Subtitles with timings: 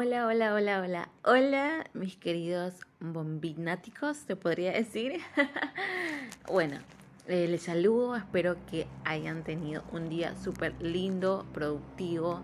[0.00, 1.08] Hola, hola, hola, hola.
[1.24, 5.20] Hola, mis queridos bombináticos, te podría decir.
[6.46, 6.78] bueno,
[7.26, 8.14] eh, les saludo.
[8.14, 12.42] Espero que hayan tenido un día súper lindo, productivo.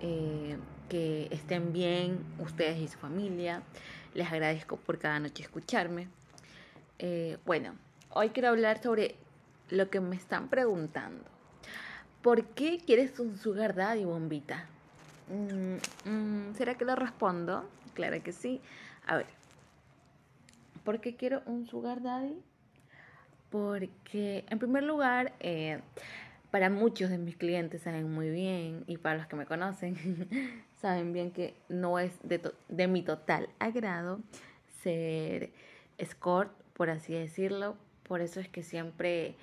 [0.00, 0.56] Eh,
[0.88, 3.62] que estén bien ustedes y su familia.
[4.14, 6.08] Les agradezco por cada noche escucharme.
[6.98, 7.74] Eh, bueno,
[8.08, 9.16] hoy quiero hablar sobre
[9.68, 11.24] lo que me están preguntando.
[12.22, 14.70] ¿Por qué quieres un sugar daddy, bombita?
[15.28, 17.68] Mm, mm, ¿Será que lo respondo?
[17.94, 18.60] Claro que sí.
[19.06, 19.26] A ver,
[20.84, 22.40] ¿por qué quiero un sugar daddy?
[23.50, 25.80] Porque, en primer lugar, eh,
[26.50, 29.96] para muchos de mis clientes saben muy bien, y para los que me conocen,
[30.80, 34.20] saben bien que no es de, de mi total agrado
[34.82, 35.50] ser
[35.98, 37.76] escort, por así decirlo.
[38.04, 39.34] Por eso es que siempre,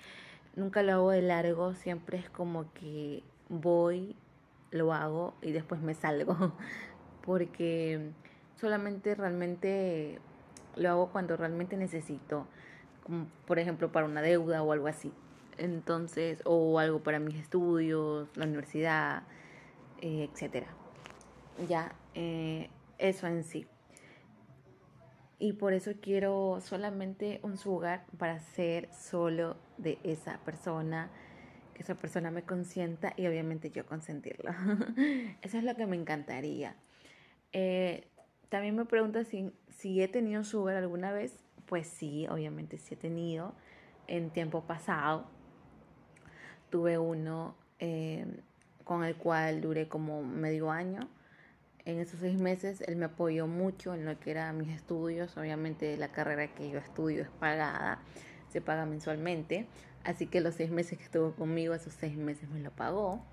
[0.55, 4.15] nunca lo hago de largo, siempre es como que voy
[4.73, 6.53] lo hago y después me salgo.
[7.25, 8.11] Porque
[8.59, 10.19] solamente realmente
[10.75, 12.47] lo hago cuando realmente necesito.
[13.47, 15.13] Por ejemplo para una deuda o algo así.
[15.57, 19.23] Entonces, o algo para mis estudios, la universidad,
[20.01, 20.67] eh, etcétera.
[21.69, 23.67] Ya, eh, eso en sí.
[25.37, 31.11] Y por eso quiero solamente un hogar para ser solo de esa persona
[31.73, 34.51] que esa persona me consienta y obviamente yo consentirlo.
[35.41, 36.75] Eso es lo que me encantaría.
[37.51, 38.07] Eh,
[38.49, 39.51] también me pregunta si,
[40.01, 41.39] he tenido sugar alguna vez.
[41.65, 43.55] Pues sí, obviamente sí he tenido.
[44.07, 45.27] En tiempo pasado
[46.69, 48.25] tuve uno eh,
[48.83, 51.09] con el cual duré como medio año.
[51.85, 55.35] En esos seis meses él me apoyó mucho en lo que eran mis estudios.
[55.37, 58.01] Obviamente la carrera que yo estudio es pagada,
[58.49, 59.67] se paga mensualmente.
[60.03, 63.23] Así que los seis meses que estuvo conmigo, esos seis meses me lo pagó.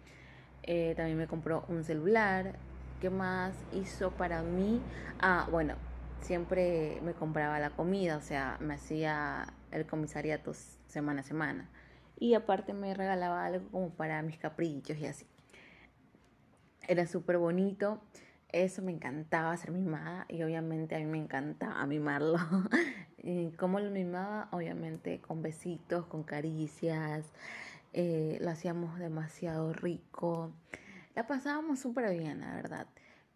[0.62, 2.58] Eh, también me compró un celular.
[3.00, 4.80] ¿Qué más hizo para mí?
[5.18, 5.74] Ah, bueno,
[6.20, 10.52] siempre me compraba la comida, o sea, me hacía el comisariato
[10.86, 11.68] semana a semana.
[12.18, 15.26] Y aparte me regalaba algo como para mis caprichos y así.
[16.86, 18.00] Era súper bonito.
[18.52, 22.38] Eso me encantaba ser mimada y obviamente a mí me encantaba mimarlo.
[23.58, 24.48] ¿Cómo lo mimaba?
[24.50, 27.32] Obviamente con besitos, con caricias.
[27.92, 30.52] Eh, lo hacíamos demasiado rico.
[31.14, 32.86] La pasábamos súper bien, la verdad.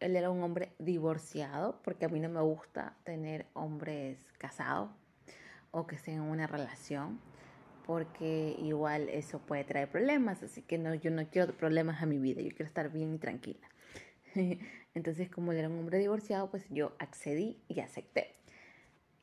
[0.01, 4.91] Él era un hombre divorciado porque a mí no me gusta tener hombres casados
[5.71, 7.21] o que estén en una relación
[7.87, 12.19] porque igual eso puede traer problemas, así que no, yo no quiero problemas a mi
[12.19, 13.69] vida, yo quiero estar bien y tranquila.
[14.95, 18.33] Entonces, como él era un hombre divorciado, pues yo accedí y acepté.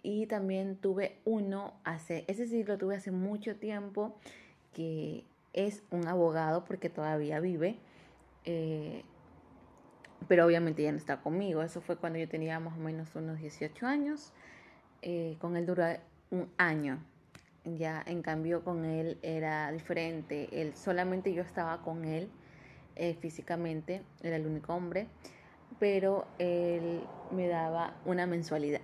[0.04, 4.16] Y también tuve uno hace, ese sí lo tuve hace mucho tiempo,
[4.74, 5.24] que
[5.54, 7.78] es un abogado porque todavía vive,
[8.46, 9.04] eh,
[10.28, 11.62] pero obviamente ya no está conmigo.
[11.62, 14.34] Eso fue cuando yo tenía más o menos unos 18 años.
[15.02, 15.84] Eh, con él duró
[16.30, 17.04] un año.
[17.66, 20.62] Ya en cambio con él era diferente.
[20.62, 22.30] Él solamente yo estaba con él
[22.96, 25.08] eh, físicamente, era el único hombre,
[25.80, 28.82] pero él me daba una mensualidad.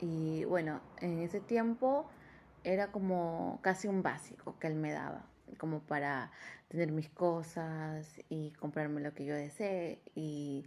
[0.00, 2.06] Y bueno, en ese tiempo
[2.64, 5.24] era como casi un básico que él me daba,
[5.58, 6.30] como para
[6.68, 10.00] tener mis cosas y comprarme lo que yo desee.
[10.14, 10.64] Y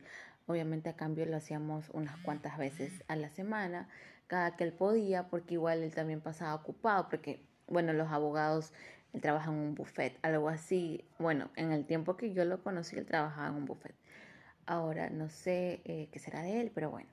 [0.48, 3.90] obviamente a cambio lo hacíamos unas cuantas veces a la semana,
[4.28, 8.74] cada que él podía, porque igual él también pasaba ocupado, porque bueno, los abogados
[9.16, 11.06] él trabaja en un buffet, algo así.
[11.18, 13.96] Bueno, en el tiempo que yo lo conocí, él trabajaba en un buffet.
[14.66, 17.10] Ahora no sé eh, qué será de él, pero bueno.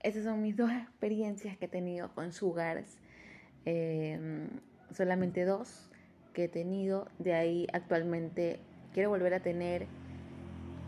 [0.00, 2.98] Esas son mis dos experiencias que he tenido con Sugars.
[3.64, 4.48] Em,
[4.90, 5.90] solamente dos
[6.32, 7.08] que he tenido.
[7.18, 8.60] De ahí actualmente
[8.92, 9.86] quiero volver a tener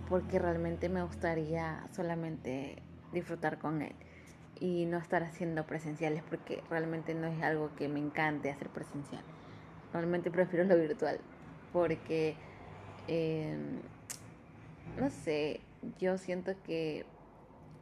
[0.09, 2.83] porque realmente me gustaría solamente
[3.13, 3.95] disfrutar con él
[4.61, 9.25] y no estar haciendo presenciales porque realmente no es algo que me encante hacer presencial.
[9.93, 11.21] Normalmente prefiero lo virtual
[11.73, 12.37] porque,
[13.07, 13.81] em,
[14.99, 15.61] no sé,
[15.99, 17.05] yo siento que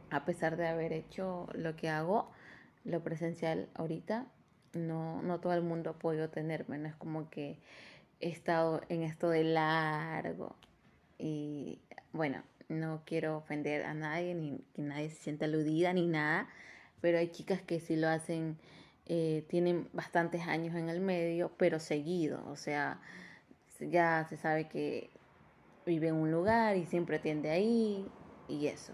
[0.09, 2.29] a pesar de haber hecho lo que hago,
[2.85, 4.25] lo presencial ahorita,
[4.73, 7.57] no, no todo el mundo ha podido tenerme, no es como que
[8.19, 10.55] he estado en esto de largo.
[11.17, 11.79] Y
[12.13, 16.47] bueno, no quiero ofender a nadie ni que nadie se sienta aludida ni nada,
[17.01, 18.57] pero hay chicas que sí lo hacen
[19.09, 22.99] eh, tienen bastantes años en el medio, pero seguido, o sea,
[23.79, 25.09] ya se sabe que
[25.85, 28.05] vive en un lugar y siempre atiende ahí
[28.49, 28.93] y eso.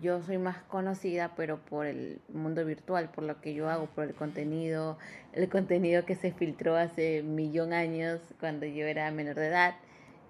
[0.00, 4.04] Yo soy más conocida, pero por el mundo virtual, por lo que yo hago, por
[4.04, 4.98] el contenido,
[5.32, 9.74] el contenido que se filtró hace millón años cuando yo era menor de edad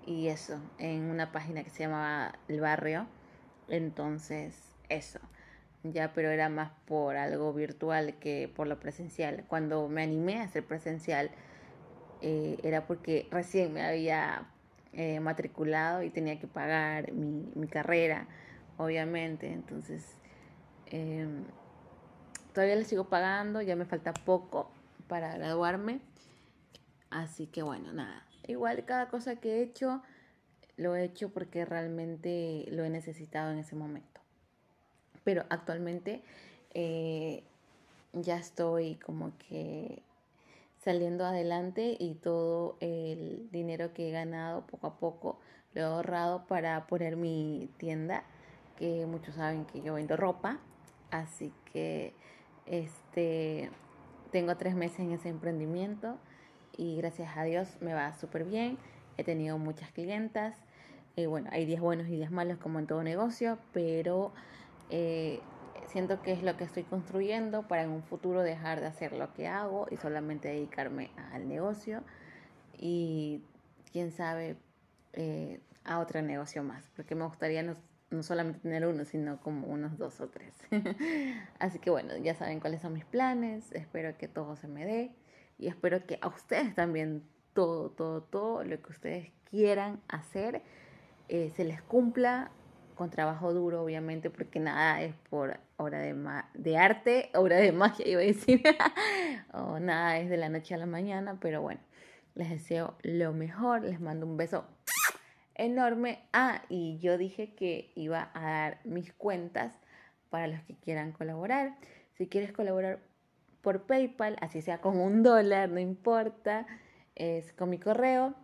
[0.07, 3.07] y eso, en una página que se llamaba El Barrio
[3.69, 4.55] Entonces,
[4.89, 5.21] eso.
[5.83, 9.45] Ya, pero era más por algo virtual que por lo presencial.
[9.49, 11.31] Cuando me animé a hacer presencial,
[12.21, 14.47] eh, era porque recién me había
[14.93, 18.27] eh, matriculado y tenía que pagar mi, mi carrera,
[18.77, 19.53] obviamente.
[19.53, 20.17] Entonces,
[20.87, 21.45] em,
[22.53, 24.71] todavía le sigo pagando, ya me falta poco
[25.09, 26.01] para graduarme.
[27.11, 28.27] Así que bueno, nada.
[28.47, 30.03] Igual cada cosa que he hecho,
[30.77, 34.10] lo he hecho porque realmente lo he necesitado en ese momento.
[35.25, 36.23] Pero actualmente
[36.75, 37.43] eh,
[38.13, 40.03] ya estoy como que
[40.79, 45.39] saliendo adelante y todo el dinero que he ganado poco a poco
[45.75, 48.25] lo he ahorrado para poner mi tienda,
[48.77, 50.59] que muchos saben que yo vendo ropa,
[51.11, 52.15] así que
[52.67, 53.71] este
[54.33, 56.17] tengo tres meses en ese emprendimiento
[56.77, 58.79] y gracias a Dios me va súper bien.
[59.17, 60.57] He tenido muchas clientas.
[61.17, 64.33] y bueno, hay días buenos y días malos como en todo negocio, pero
[64.91, 65.41] eh,
[65.87, 69.33] siento que es lo que estoy construyendo para en un futuro dejar de hacer lo
[69.35, 72.03] que hago y solamente dedicarme al negocio
[72.77, 73.43] y
[73.93, 74.57] quién sabe
[75.13, 77.77] eh, a otro negocio más, porque me gustaría no,
[78.11, 80.55] no, solamente tener uno, sino como unos dos o tres.
[81.59, 85.13] Así que bueno, ya saben cuáles son mis planes, espero que todo se me dé
[85.59, 87.23] y espero que a ustedes también
[87.53, 90.63] todo, todo, todo lo que ustedes quieran hacer
[91.29, 92.51] eh, se les cumpla
[93.01, 96.15] con trabajo duro, obviamente, porque nada es por obra de,
[96.53, 98.63] de arte, obra de magia, iba a decir,
[99.55, 101.81] o nada es de la noche a la mañana, pero bueno,
[102.35, 104.67] les deseo lo mejor, les mando un beso
[105.55, 106.29] enorme.
[106.35, 109.73] Ah, y yo dije que iba a dar mis cuentas
[110.29, 111.79] para los que quieran colaborar.
[112.19, 112.99] Si quieres colaborar
[113.63, 116.67] por PayPal, así sea con un dólar, no importa,
[117.15, 118.35] es con mi correo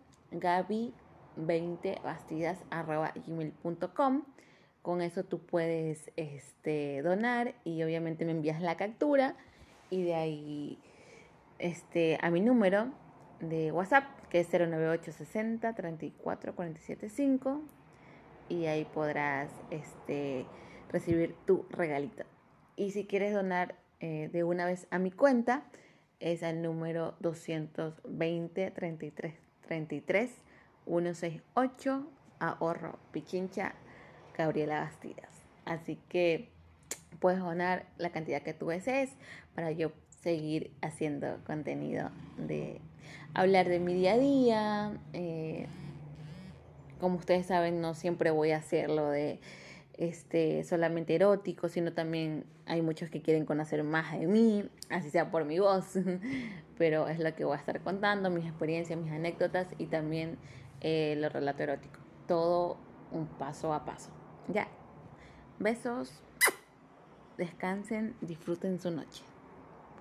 [1.37, 4.23] gaby20bastidas.gmail.com
[4.81, 9.35] con eso tú puedes este, donar y obviamente me envías la captura
[9.89, 10.79] y de ahí
[11.59, 12.93] este, a mi número
[13.41, 16.53] de WhatsApp que es 09860 34
[18.49, 20.45] y ahí podrás este,
[20.89, 22.23] recibir tu regalito.
[22.77, 25.65] Y si quieres donar eh, de una vez a mi cuenta
[26.19, 29.33] es al número 220 33
[29.67, 30.31] 33
[30.87, 32.07] 168
[32.39, 33.73] ahorro pichincha
[34.37, 35.29] Gabriela Bastidas.
[35.65, 36.49] Así que
[37.19, 39.11] puedes donar la cantidad que tú desees
[39.55, 39.91] para yo
[40.21, 42.81] seguir haciendo contenido de
[43.33, 44.97] hablar de mi día a día.
[45.13, 45.67] Eh,
[46.99, 49.39] como ustedes saben, no siempre voy a hacerlo de
[49.97, 55.31] este solamente erótico, sino también hay muchos que quieren conocer más de mí, así sea
[55.31, 55.93] por mi voz,
[56.77, 60.37] pero es lo que voy a estar contando, mis experiencias, mis anécdotas y también
[60.81, 61.99] lo relato erótico.
[62.27, 62.77] Todo
[63.11, 64.09] un paso a paso.
[64.47, 64.67] Ya.
[65.59, 66.21] Besos.
[67.37, 69.23] Descansen, disfruten su noche.